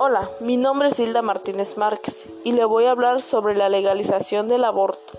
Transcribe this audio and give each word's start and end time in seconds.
Hola, 0.00 0.30
mi 0.38 0.56
nombre 0.56 0.86
es 0.86 1.00
Hilda 1.00 1.22
Martínez 1.22 1.76
Márquez 1.76 2.28
y 2.44 2.52
le 2.52 2.64
voy 2.64 2.84
a 2.84 2.92
hablar 2.92 3.20
sobre 3.20 3.56
la 3.56 3.68
legalización 3.68 4.46
del 4.46 4.62
aborto. 4.62 5.18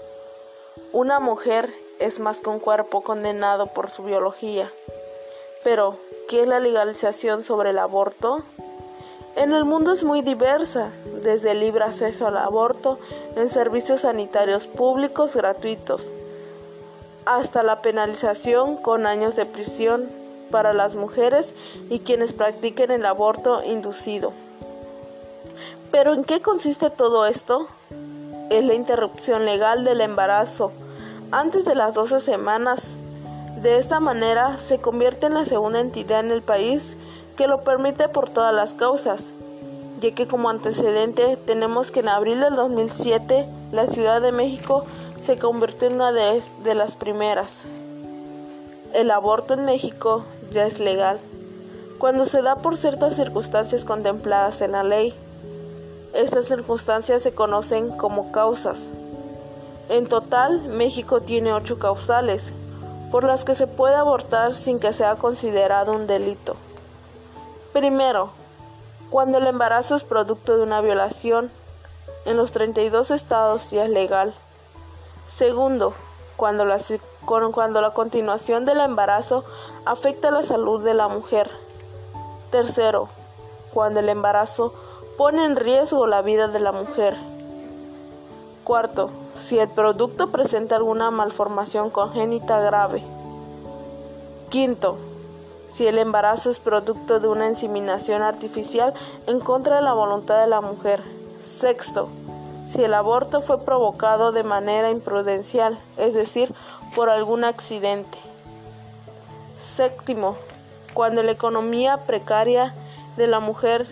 Una 0.93 1.19
mujer 1.19 1.69
es 1.99 2.21
más 2.21 2.39
que 2.39 2.49
un 2.49 2.59
cuerpo 2.59 3.01
condenado 3.01 3.67
por 3.67 3.89
su 3.89 4.03
biología. 4.03 4.71
Pero, 5.65 5.97
¿qué 6.29 6.43
es 6.43 6.47
la 6.47 6.61
legalización 6.61 7.43
sobre 7.43 7.71
el 7.71 7.77
aborto? 7.77 8.41
En 9.35 9.51
el 9.51 9.65
mundo 9.65 9.91
es 9.91 10.05
muy 10.05 10.21
diversa, 10.21 10.91
desde 11.23 11.51
el 11.51 11.59
libre 11.59 11.83
acceso 11.83 12.27
al 12.27 12.37
aborto 12.37 12.99
en 13.35 13.49
servicios 13.49 13.99
sanitarios 14.01 14.65
públicos 14.65 15.35
gratuitos, 15.35 16.09
hasta 17.25 17.63
la 17.63 17.81
penalización 17.81 18.77
con 18.77 19.05
años 19.05 19.35
de 19.35 19.45
prisión 19.45 20.09
para 20.51 20.71
las 20.71 20.95
mujeres 20.95 21.53
y 21.89 21.99
quienes 21.99 22.31
practiquen 22.31 22.91
el 22.91 23.05
aborto 23.05 23.61
inducido. 23.65 24.31
Pero 25.91 26.13
¿en 26.13 26.23
qué 26.23 26.41
consiste 26.41 26.89
todo 26.89 27.25
esto? 27.25 27.67
Es 28.49 28.63
la 28.63 28.73
interrupción 28.73 29.45
legal 29.45 29.83
del 29.83 30.01
embarazo 30.01 30.71
antes 31.31 31.65
de 31.65 31.75
las 31.75 31.93
12 31.93 32.19
semanas. 32.19 32.95
De 33.61 33.77
esta 33.77 33.99
manera 33.99 34.57
se 34.57 34.79
convierte 34.79 35.27
en 35.27 35.33
la 35.33 35.45
segunda 35.45 35.79
entidad 35.79 36.19
en 36.21 36.31
el 36.31 36.41
país 36.41 36.97
que 37.35 37.47
lo 37.47 37.61
permite 37.61 38.07
por 38.07 38.29
todas 38.29 38.53
las 38.53 38.73
causas, 38.73 39.23
ya 39.99 40.11
que 40.11 40.27
como 40.27 40.49
antecedente 40.49 41.37
tenemos 41.37 41.91
que 41.91 42.01
en 42.01 42.09
abril 42.09 42.39
del 42.39 42.55
2007 42.55 43.47
la 43.71 43.87
Ciudad 43.87 44.21
de 44.21 44.31
México 44.31 44.85
se 45.23 45.37
convirtió 45.37 45.87
en 45.87 45.95
una 45.95 46.11
de, 46.11 46.41
de 46.63 46.75
las 46.75 46.95
primeras. 46.95 47.65
El 48.93 49.11
aborto 49.11 49.53
en 49.53 49.65
México 49.65 50.23
ya 50.51 50.65
es 50.65 50.79
legal 50.79 51.19
cuando 51.99 52.25
se 52.25 52.41
da 52.41 52.55
por 52.55 52.77
ciertas 52.77 53.15
circunstancias 53.15 53.85
contempladas 53.85 54.61
en 54.61 54.71
la 54.71 54.83
ley. 54.83 55.13
Estas 56.13 56.45
circunstancias 56.45 57.21
se 57.21 57.33
conocen 57.33 57.89
como 57.89 58.31
causas. 58.31 58.79
En 59.89 60.07
total, 60.07 60.61
México 60.63 61.21
tiene 61.21 61.53
ocho 61.53 61.79
causales 61.79 62.51
por 63.11 63.23
las 63.23 63.45
que 63.45 63.55
se 63.55 63.67
puede 63.67 63.95
abortar 63.95 64.53
sin 64.53 64.79
que 64.79 64.93
sea 64.93 65.15
considerado 65.15 65.93
un 65.93 66.07
delito. 66.07 66.55
Primero, 67.73 68.31
cuando 69.09 69.39
el 69.39 69.47
embarazo 69.47 69.95
es 69.95 70.03
producto 70.03 70.57
de 70.57 70.63
una 70.63 70.81
violación, 70.81 71.49
en 72.25 72.37
los 72.37 72.51
32 72.51 73.11
estados 73.11 73.71
ya 73.71 73.85
es 73.85 73.89
legal. 73.89 74.33
Segundo, 75.27 75.93
cuando 76.37 76.65
la, 76.65 76.77
cuando 77.25 77.81
la 77.81 77.91
continuación 77.91 78.65
del 78.65 78.79
embarazo 78.79 79.43
afecta 79.85 80.31
la 80.31 80.43
salud 80.43 80.83
de 80.83 80.93
la 80.93 81.07
mujer. 81.07 81.49
Tercero, 82.51 83.09
cuando 83.73 83.99
el 83.99 84.09
embarazo 84.09 84.73
pone 85.19 85.43
en 85.43 85.57
riesgo 85.57 86.07
la 86.07 86.21
vida 86.21 86.47
de 86.47 86.61
la 86.61 86.71
mujer. 86.71 87.13
Cuarto, 88.63 89.09
si 89.35 89.59
el 89.59 89.67
producto 89.67 90.29
presenta 90.29 90.77
alguna 90.77 91.11
malformación 91.11 91.89
congénita 91.89 92.61
grave. 92.61 93.03
Quinto, 94.47 94.95
si 95.73 95.87
el 95.87 95.97
embarazo 95.97 96.49
es 96.49 96.59
producto 96.59 97.19
de 97.19 97.27
una 97.27 97.49
inseminación 97.49 98.21
artificial 98.21 98.93
en 99.27 99.41
contra 99.41 99.75
de 99.75 99.81
la 99.81 99.91
voluntad 99.91 100.39
de 100.39 100.47
la 100.47 100.61
mujer. 100.61 101.03
Sexto, 101.41 102.07
si 102.65 102.85
el 102.85 102.93
aborto 102.93 103.41
fue 103.41 103.59
provocado 103.59 104.31
de 104.31 104.43
manera 104.43 104.89
imprudencial, 104.89 105.77
es 105.97 106.13
decir, 106.13 106.53
por 106.95 107.09
algún 107.09 107.43
accidente. 107.43 108.17
Séptimo, 109.57 110.37
cuando 110.93 111.23
la 111.23 111.31
economía 111.31 111.97
precaria 112.07 112.73
de 113.17 113.27
la 113.27 113.41
mujer 113.41 113.85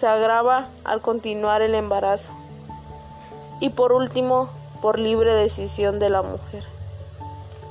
se 0.00 0.06
agrava 0.06 0.68
al 0.84 1.02
continuar 1.02 1.60
el 1.60 1.74
embarazo. 1.74 2.32
Y 3.60 3.68
por 3.68 3.92
último, 3.92 4.48
por 4.80 4.98
libre 4.98 5.34
decisión 5.34 5.98
de 5.98 6.08
la 6.08 6.22
mujer. 6.22 6.64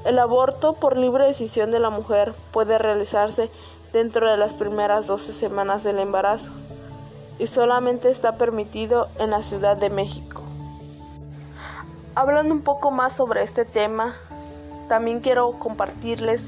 El 0.06 0.20
aborto 0.20 0.74
por 0.74 0.96
libre 0.96 1.26
decisión 1.26 1.72
de 1.72 1.80
la 1.80 1.90
mujer 1.90 2.34
puede 2.52 2.78
realizarse 2.78 3.50
dentro 3.94 4.30
de 4.30 4.38
las 4.38 4.54
primeras 4.54 5.08
12 5.08 5.34
semanas 5.34 5.84
del 5.84 5.98
embarazo 5.98 6.52
y 7.40 7.48
solamente 7.48 8.12
está 8.12 8.36
permitido 8.36 9.08
en 9.18 9.32
la 9.32 9.42
Ciudad 9.42 9.76
de 9.76 9.90
México. 9.90 10.44
Hablando 12.14 12.54
un 12.54 12.62
poco 12.62 12.92
más 12.92 13.14
sobre 13.14 13.42
este 13.42 13.66
tema, 13.66 14.14
también 14.88 15.22
quiero 15.22 15.54
compartirles 15.54 16.48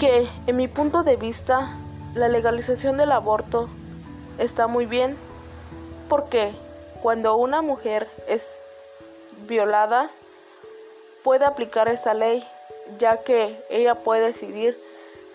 que 0.00 0.28
en 0.48 0.56
mi 0.56 0.66
punto 0.66 1.04
de 1.04 1.14
vista 1.14 1.76
la 2.16 2.26
legalización 2.26 2.96
del 2.96 3.12
aborto 3.12 3.68
está 4.38 4.66
muy 4.66 4.86
bien 4.86 5.16
porque 6.08 6.52
cuando 7.02 7.36
una 7.36 7.62
mujer 7.62 8.08
es 8.28 8.58
violada 9.46 10.10
puede 11.22 11.44
aplicar 11.44 11.88
esta 11.88 12.14
ley 12.14 12.46
ya 12.98 13.18
que 13.18 13.56
ella 13.70 13.96
puede 13.96 14.26
decidir 14.26 14.78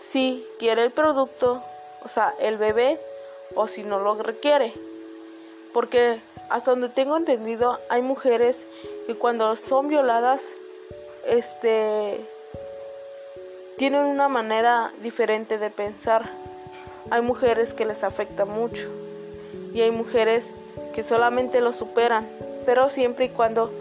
si 0.01 0.45
quiere 0.57 0.83
el 0.83 0.91
producto, 0.91 1.61
o 2.03 2.07
sea, 2.07 2.33
el 2.39 2.57
bebé 2.57 2.99
o 3.55 3.67
si 3.67 3.83
no 3.83 3.99
lo 3.99 4.15
requiere. 4.15 4.73
Porque 5.73 6.19
hasta 6.49 6.71
donde 6.71 6.89
tengo 6.89 7.17
entendido 7.17 7.79
hay 7.89 8.01
mujeres 8.01 8.65
que 9.07 9.15
cuando 9.15 9.55
son 9.55 9.87
violadas 9.87 10.41
este 11.25 12.19
tienen 13.77 14.05
una 14.05 14.27
manera 14.27 14.91
diferente 15.01 15.57
de 15.57 15.69
pensar. 15.69 16.29
Hay 17.09 17.21
mujeres 17.21 17.73
que 17.73 17.85
les 17.85 18.03
afecta 18.03 18.45
mucho 18.45 18.89
y 19.73 19.81
hay 19.81 19.91
mujeres 19.91 20.51
que 20.93 21.03
solamente 21.03 21.61
lo 21.61 21.73
superan, 21.73 22.27
pero 22.65 22.89
siempre 22.89 23.25
y 23.25 23.29
cuando 23.29 23.71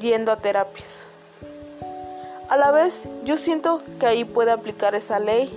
yendo 0.00 0.32
a 0.32 0.36
terapias. 0.36 1.06
A 2.48 2.56
la 2.56 2.70
vez, 2.70 3.08
yo 3.24 3.36
siento 3.36 3.80
que 3.98 4.06
ahí 4.06 4.24
puede 4.24 4.50
aplicar 4.50 4.94
esa 4.94 5.18
ley 5.18 5.50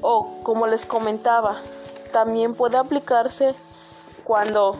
o, 0.00 0.42
como 0.42 0.66
les 0.66 0.86
comentaba, 0.86 1.60
también 2.12 2.54
puede 2.54 2.76
aplicarse 2.76 3.54
cuando 4.24 4.76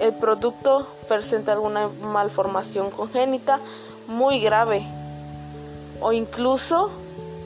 el 0.00 0.12
producto 0.12 0.86
presenta 1.08 1.52
alguna 1.52 1.88
malformación 2.02 2.90
congénita 2.90 3.58
muy 4.06 4.40
grave 4.40 4.84
o 6.00 6.12
incluso 6.12 6.90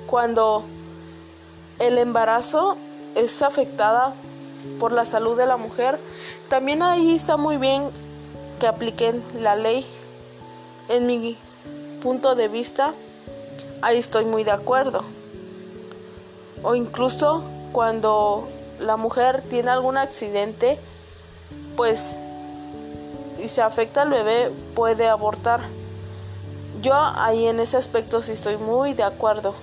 cuando 0.06 0.62
el 1.78 1.98
embarazo 1.98 2.76
es 3.16 3.42
afectada 3.42 4.14
por 4.78 4.92
la 4.92 5.04
salud 5.04 5.36
de 5.36 5.46
la 5.46 5.56
mujer, 5.56 5.98
también 6.48 6.82
ahí 6.82 7.14
está 7.14 7.36
muy 7.36 7.56
bien 7.56 7.90
que 8.60 8.66
apliquen 8.66 9.22
la 9.40 9.56
ley. 9.56 9.84
En 10.88 11.06
mi 11.06 11.36
punto 12.02 12.36
de 12.36 12.46
vista, 12.46 12.92
ahí 13.82 13.96
estoy 13.98 14.24
muy 14.24 14.44
de 14.44 14.52
acuerdo. 14.52 15.02
O 16.62 16.74
incluso 16.74 17.42
cuando 17.72 18.48
la 18.78 18.96
mujer 18.96 19.42
tiene 19.48 19.70
algún 19.70 19.96
accidente, 19.96 20.78
pues 21.76 22.16
y 23.42 23.48
se 23.48 23.62
afecta 23.62 24.02
al 24.02 24.10
bebé, 24.10 24.50
puede 24.74 25.08
abortar. 25.08 25.60
Yo 26.82 26.94
ahí 26.94 27.46
en 27.46 27.60
ese 27.60 27.76
aspecto 27.76 28.22
sí 28.22 28.32
estoy 28.32 28.56
muy 28.56 28.94
de 28.94 29.02
acuerdo, 29.02 29.54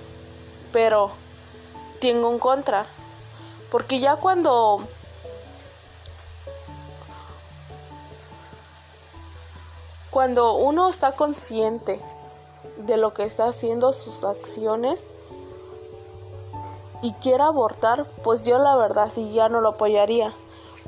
pero 0.72 1.10
tengo 2.00 2.28
un 2.28 2.38
contra, 2.38 2.86
porque 3.70 4.00
ya 4.00 4.16
cuando 4.16 4.80
cuando 10.10 10.54
uno 10.54 10.88
está 10.88 11.12
consciente 11.12 12.00
de 12.78 12.96
lo 12.96 13.12
que 13.14 13.24
está 13.24 13.46
haciendo 13.46 13.92
sus 13.92 14.22
acciones 14.22 15.02
y 17.02 17.12
quiere 17.14 17.42
abortar, 17.42 18.06
pues 18.22 18.44
yo 18.44 18.58
la 18.58 18.76
verdad 18.76 19.10
sí 19.12 19.32
ya 19.32 19.48
no 19.48 19.60
lo 19.60 19.70
apoyaría, 19.70 20.32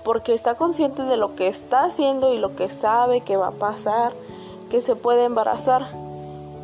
porque 0.05 0.33
está 0.33 0.55
consciente 0.55 1.03
de 1.03 1.17
lo 1.17 1.35
que 1.35 1.49
está 1.49 1.83
haciendo 1.83 2.33
y 2.33 2.39
lo 2.39 2.55
que 2.55 2.71
sabe 2.71 3.21
que 3.21 3.37
va 3.37 3.49
a 3.49 3.51
pasar, 3.51 4.13
que 4.71 4.81
se 4.81 4.95
puede 4.95 5.25
embarazar. 5.25 5.91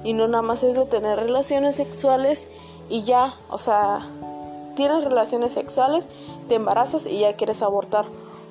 Y 0.05 0.12
no 0.12 0.29
nada 0.29 0.43
más 0.43 0.62
es 0.62 0.76
de 0.76 0.87
tener 0.87 1.19
relaciones 1.19 1.75
sexuales 1.75 2.47
y 2.88 3.03
ya, 3.03 3.35
o 3.50 3.58
sea, 3.58 4.06
tienes 4.75 5.05
relaciones 5.05 5.53
sexuales, 5.53 6.07
te 6.49 6.55
embarazas 6.55 7.07
y 7.07 7.21
ya 7.21 7.35
quieres 7.35 7.63
abortar. 7.63 8.05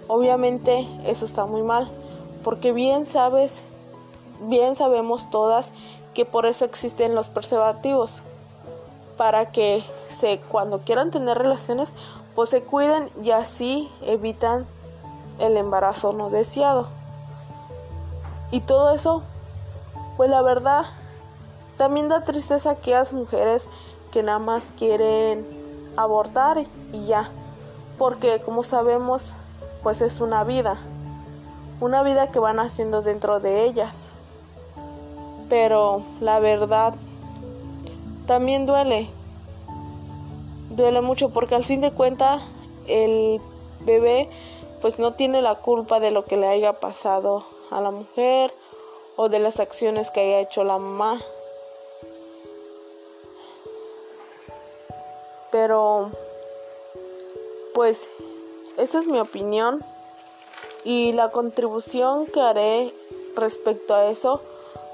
Obviamente 0.08 0.88
eso 1.06 1.26
está 1.26 1.46
muy 1.46 1.62
mal, 1.62 1.90
porque 2.44 2.72
bien 2.72 3.06
sabes, 3.06 3.64
bien 4.42 4.76
sabemos 4.76 5.30
todas 5.30 5.70
que 6.14 6.26
por 6.26 6.46
eso 6.46 6.66
existen 6.66 7.16
los 7.16 7.30
preservativos, 7.30 8.22
para 9.18 9.50
que 9.50 9.84
se 10.20 10.40
cuando 10.40 10.80
quieran 10.80 11.12
tener 11.12 11.38
relaciones, 11.38 11.94
pues 12.36 12.50
se 12.50 12.64
cuiden 12.64 13.10
y 13.24 13.32
así 13.32 13.90
evitan 14.02 14.66
el 15.40 15.58
embarazo 15.58 16.14
no 16.14 16.30
deseado. 16.30 16.88
Y 18.52 18.62
todo 18.62 18.94
eso, 18.94 19.24
pues 20.18 20.30
la 20.30 20.42
verdad 20.42 20.86
también 21.78 22.10
da 22.10 22.24
tristeza 22.24 22.70
a 22.70 22.74
aquellas 22.74 23.14
mujeres 23.14 23.68
que 24.12 24.24
nada 24.24 24.40
más 24.40 24.72
quieren 24.78 25.61
abortar 26.04 26.64
y 26.92 27.06
ya. 27.06 27.30
Porque 27.98 28.40
como 28.40 28.64
sabemos, 28.64 29.34
pues 29.84 30.02
es 30.02 30.22
una 30.22 30.44
vida, 30.44 30.78
una 31.80 32.04
vida 32.04 32.32
que 32.32 32.40
van 32.40 32.60
haciendo 32.60 33.02
dentro 33.02 33.40
de 33.40 33.66
ellas. 33.66 34.10
Pero 35.50 36.04
la 36.20 36.40
verdad 36.40 36.94
también 38.26 38.66
duele, 38.66 39.10
duele 40.70 41.02
mucho 41.02 41.30
porque 41.30 41.56
al 41.56 41.66
fin 41.66 41.82
de 41.82 41.92
cuentas 41.92 42.42
el 42.88 43.42
bebé 43.82 44.30
pues 44.82 45.00
no 45.00 45.12
tiene 45.14 45.42
la 45.42 45.56
culpa 45.56 46.00
de 46.00 46.12
lo 46.12 46.26
que 46.26 46.38
le 46.38 46.48
haya 46.48 46.74
pasado 46.74 47.44
a 47.70 47.82
la 47.82 47.92
mujer 47.92 48.54
o 49.16 49.30
de 49.30 49.40
las 49.40 49.60
acciones 49.60 50.10
que 50.12 50.22
haya 50.22 50.40
hecho 50.40 50.64
la 50.64 50.78
mamá. 50.78 51.20
Pero 55.52 56.10
pues 57.74 58.10
esa 58.78 59.00
es 59.00 59.08
mi 59.08 59.20
opinión 59.20 59.84
y 60.84 61.12
la 61.14 61.32
contribución 61.32 62.26
que 62.26 62.42
haré 62.42 62.94
respecto 63.36 63.94
a 63.94 64.08
eso 64.08 64.42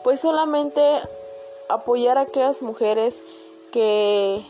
pues 0.04 0.20
solamente 0.20 0.82
apoyar 1.70 2.18
a 2.18 2.22
aquellas 2.22 2.62
mujeres 2.62 3.24
que 3.72 4.46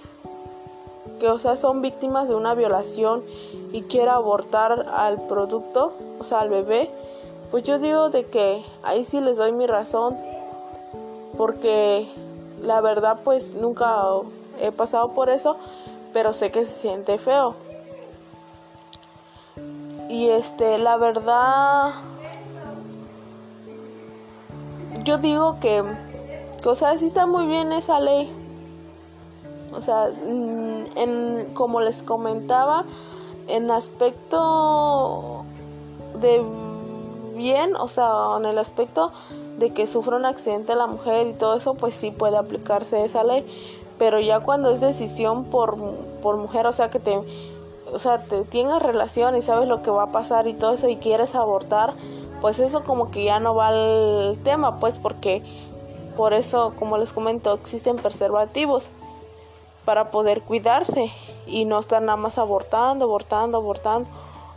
que 1.19 1.29
o 1.29 1.39
sea 1.39 1.57
son 1.57 1.81
víctimas 1.81 2.27
de 2.27 2.35
una 2.35 2.53
violación 2.53 3.23
y 3.71 3.83
quiera 3.83 4.15
abortar 4.15 4.87
al 4.93 5.21
producto, 5.27 5.93
o 6.19 6.23
sea, 6.23 6.39
al 6.39 6.49
bebé, 6.49 6.89
pues 7.51 7.63
yo 7.63 7.79
digo 7.79 8.09
de 8.09 8.25
que 8.25 8.63
ahí 8.83 9.03
sí 9.03 9.19
les 9.19 9.37
doy 9.37 9.51
mi 9.51 9.67
razón, 9.67 10.17
porque 11.37 12.07
la 12.61 12.81
verdad 12.81 13.19
pues 13.23 13.53
nunca 13.55 14.03
he 14.59 14.71
pasado 14.71 15.09
por 15.09 15.29
eso, 15.29 15.57
pero 16.17 16.33
sé 16.33 16.49
que 16.49 16.65
se 16.65 16.71
siente 16.73 17.19
feo. 17.19 17.53
Y 20.09 20.29
este, 20.29 20.79
la 20.79 20.97
verdad, 20.97 21.93
yo 25.03 25.19
digo 25.19 25.59
que, 25.59 25.83
que 26.63 26.69
o 26.69 26.73
sea, 26.73 26.97
sí 26.97 27.05
está 27.05 27.27
muy 27.27 27.45
bien 27.45 27.71
esa 27.71 27.99
ley. 27.99 28.31
O 29.71 29.79
sea, 29.79 30.07
mm, 30.07 30.97
en, 30.97 31.51
como 31.53 31.81
les 31.81 32.01
comentaba, 32.01 32.83
en 33.47 33.69
aspecto 33.69 35.45
de 36.19 36.43
bien, 37.35 37.75
o 37.75 37.87
sea, 37.87 38.37
en 38.37 38.45
el 38.45 38.57
aspecto 38.57 39.11
de 39.59 39.71
que 39.71 39.85
sufra 39.85 40.15
un 40.15 40.25
accidente 40.25 40.73
la 40.73 40.87
mujer 40.87 41.27
y 41.27 41.33
todo 41.33 41.55
eso, 41.57 41.75
pues 41.75 41.93
sí 41.93 42.09
puede 42.09 42.37
aplicarse 42.37 43.05
esa 43.05 43.23
ley. 43.23 43.45
Pero 43.97 44.19
ya 44.19 44.39
cuando 44.39 44.69
es 44.71 44.79
decisión 44.79 45.45
por, 45.45 45.77
por 46.21 46.37
mujer, 46.37 46.67
o 46.67 46.73
sea, 46.73 46.89
que 46.89 46.99
te, 46.99 47.19
o 47.91 47.99
sea, 47.99 48.19
te 48.23 48.43
tengas 48.43 48.81
relación 48.81 49.35
y 49.35 49.41
sabes 49.41 49.67
lo 49.67 49.81
que 49.81 49.89
va 49.89 50.03
a 50.03 50.11
pasar 50.11 50.47
y 50.47 50.53
todo 50.53 50.73
eso 50.73 50.87
y 50.87 50.97
quieres 50.97 51.35
abortar, 51.35 51.93
pues 52.41 52.59
eso 52.59 52.83
como 52.83 53.09
que 53.09 53.23
ya 53.23 53.39
no 53.39 53.55
va 53.55 53.69
al 53.69 54.37
tema, 54.43 54.79
pues 54.79 54.97
porque 54.97 55.41
por 56.15 56.33
eso, 56.33 56.73
como 56.77 56.97
les 56.97 57.13
comento, 57.13 57.53
existen 57.53 57.95
preservativos 57.95 58.89
para 59.85 60.11
poder 60.11 60.41
cuidarse 60.41 61.11
y 61.45 61.65
no 61.65 61.79
estar 61.79 62.01
nada 62.01 62.17
más 62.17 62.37
abortando, 62.37 63.05
abortando, 63.05 63.57
abortando. 63.57 64.09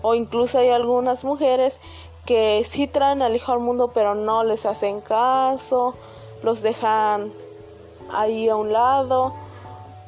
O 0.02 0.14
incluso 0.14 0.58
hay 0.58 0.70
algunas 0.70 1.25
mujeres 1.25 1.78
que 2.26 2.64
sí 2.69 2.87
traen 2.87 3.22
al 3.22 3.37
hijo 3.37 3.52
al 3.52 3.60
mundo 3.60 3.90
pero 3.94 4.14
no 4.14 4.44
les 4.44 4.66
hacen 4.66 5.00
caso, 5.00 5.94
los 6.42 6.62
dejan 6.62 7.32
ahí 8.12 8.48
a 8.48 8.56
un 8.56 8.72
lado 8.72 9.32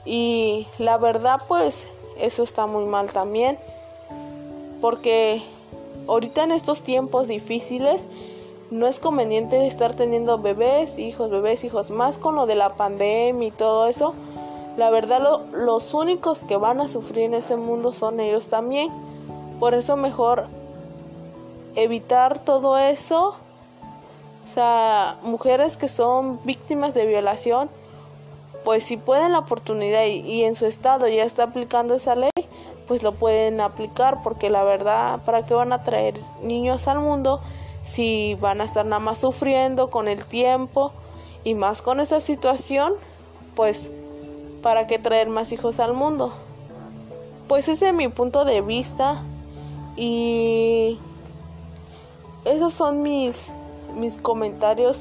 y 0.04 0.66
la 0.78 0.96
verdad 0.96 1.40
pues 1.48 1.88
eso 2.18 2.42
está 2.42 2.66
muy 2.66 2.84
mal 2.84 3.12
también 3.12 3.58
porque 4.80 5.42
ahorita 6.08 6.44
en 6.44 6.52
estos 6.52 6.82
tiempos 6.82 7.28
difíciles 7.28 8.02
no 8.70 8.86
es 8.86 8.98
conveniente 8.98 9.66
estar 9.66 9.94
teniendo 9.94 10.38
bebés, 10.38 10.98
hijos, 10.98 11.30
bebés, 11.30 11.62
hijos, 11.62 11.90
más 11.90 12.18
con 12.18 12.34
lo 12.34 12.46
de 12.46 12.54
la 12.54 12.74
pandemia 12.74 13.48
y 13.48 13.50
todo 13.50 13.86
eso 13.86 14.14
la 14.76 14.88
verdad 14.88 15.20
los 15.52 15.92
únicos 15.92 16.40
que 16.40 16.56
van 16.56 16.80
a 16.80 16.88
sufrir 16.88 17.24
en 17.24 17.34
este 17.34 17.56
mundo 17.56 17.92
son 17.92 18.20
ellos 18.20 18.48
también. 18.48 18.90
Por 19.60 19.74
eso 19.74 19.96
mejor 19.96 20.46
evitar 21.74 22.38
todo 22.38 22.78
eso. 22.78 23.34
O 24.44 24.48
sea, 24.48 25.16
mujeres 25.22 25.76
que 25.76 25.88
son 25.88 26.40
víctimas 26.44 26.94
de 26.94 27.06
violación, 27.06 27.68
pues 28.64 28.84
si 28.84 28.96
pueden 28.96 29.32
la 29.32 29.40
oportunidad 29.40 30.04
y, 30.04 30.44
en 30.44 30.54
su 30.54 30.66
estado 30.66 31.08
ya 31.08 31.24
está 31.24 31.44
aplicando 31.44 31.94
esa 31.94 32.14
ley, 32.14 32.30
pues 32.86 33.02
lo 33.02 33.12
pueden 33.12 33.60
aplicar 33.60 34.22
porque 34.22 34.50
la 34.50 34.62
verdad, 34.64 35.20
¿para 35.24 35.44
qué 35.44 35.54
van 35.54 35.72
a 35.72 35.82
traer 35.82 36.14
niños 36.42 36.88
al 36.88 37.00
mundo 37.00 37.40
si 37.86 38.34
van 38.40 38.60
a 38.60 38.64
estar 38.64 38.84
nada 38.86 39.00
más 39.00 39.18
sufriendo 39.18 39.90
con 39.90 40.08
el 40.08 40.24
tiempo 40.24 40.92
y 41.44 41.54
más 41.54 41.82
con 41.82 42.00
esa 42.00 42.20
situación? 42.20 42.92
Pues 43.56 43.90
¿para 44.62 44.86
qué 44.86 44.98
traer 44.98 45.28
más 45.28 45.52
hijos 45.52 45.80
al 45.80 45.94
mundo? 45.94 46.32
Pues 47.48 47.68
ese 47.68 47.88
es 47.88 47.94
mi 47.94 48.08
punto 48.08 48.44
de 48.44 48.60
vista 48.60 49.22
y 49.96 50.98
esos 52.44 52.72
son 52.72 53.02
mis, 53.02 53.50
mis 53.96 54.16
comentarios 54.16 55.00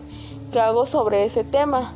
que 0.52 0.60
hago 0.60 0.86
sobre 0.86 1.24
ese 1.24 1.44
tema. 1.44 1.94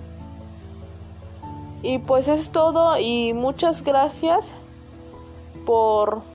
Y 1.81 1.99
pues 1.99 2.27
es 2.27 2.49
todo 2.49 2.97
y 2.99 3.33
muchas 3.33 3.83
gracias 3.83 4.47
por 5.65 6.21